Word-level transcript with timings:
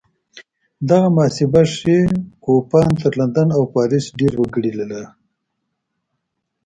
دغه 0.89 1.07
محاسبه 1.15 1.61
ښيي 1.73 1.99
کوپان 2.43 2.87
تر 3.01 3.11
لندن 3.19 3.47
او 3.57 3.63
پاریس 3.75 4.05
ډېر 4.19 4.33
وګړي 4.37 4.71
لرل 4.79 5.05